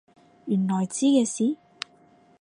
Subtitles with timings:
[0.47, 1.55] 原來知嘅事？